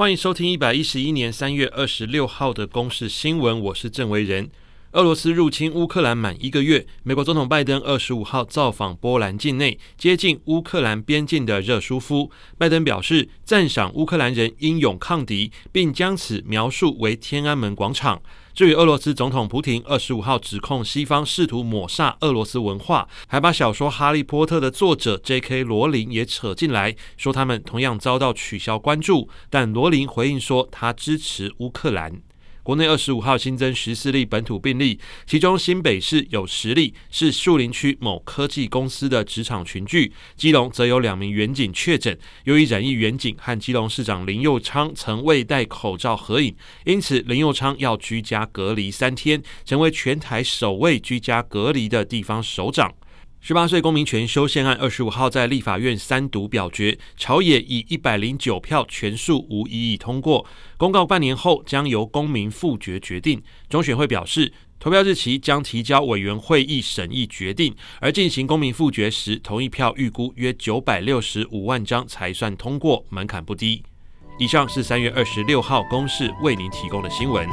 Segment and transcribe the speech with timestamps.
[0.00, 4.48] 欢迎收听一百一十一年三月二十六号的公视新闻，我是郑维仁。
[4.92, 12.28] 俄罗斯入侵乌克兰满一个月，美国总统拜登二十五号造访波兰境内接近乌克兰边境的热舒夫。
[12.58, 18.20] 拜登表示赞赏乌克兰人英勇抗敌，并将此描述为天安门广场。
[18.52, 25.62] 至于俄罗斯总统普廷，二十五号指控西方试图抹杀俄罗斯文化，还把小说《哈利波特》的作者 J.K.
[25.62, 29.28] 罗琳也扯进来，说他们同样遭到取消关注。
[29.48, 32.20] 但罗琳回应说，他支持乌克兰。
[32.70, 52.94] 国内二十五号新增十四例本土病例，其中新北市有十例，是树林区某科技公司的职场群聚；基隆则有两名员警确诊，由于染疫员警和基隆市长林佑昌曾未戴口罩合影，因此林佑昌要居家隔离三天，成为全台首位居家隔离的地方首长。
[53.42, 60.44] 十八岁公民权修宪案二十五号在立法院三读表决，朝野以一百零九票全数无异议通过。
[60.76, 63.42] 公告半年后将由公民复决决定。
[63.70, 67.74] 中选会表示，投票日期将提交委员会议审议决定。
[67.98, 73.82] 而进行公民复决时，同意票预估约九百六十五万张才算通过，门槛不低。
[74.38, 77.48] 以上是三月二十六号公视为您提供的新闻。